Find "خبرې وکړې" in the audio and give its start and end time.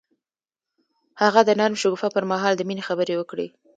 2.89-3.47